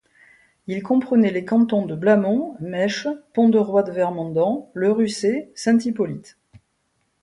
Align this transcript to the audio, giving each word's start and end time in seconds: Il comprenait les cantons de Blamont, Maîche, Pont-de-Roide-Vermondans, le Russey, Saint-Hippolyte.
Il 0.65 0.81
comprenait 0.81 1.29
les 1.29 1.45
cantons 1.45 1.85
de 1.85 1.93
Blamont, 1.93 2.57
Maîche, 2.59 3.07
Pont-de-Roide-Vermondans, 3.35 4.71
le 4.73 4.91
Russey, 4.91 5.51
Saint-Hippolyte. 5.53 6.37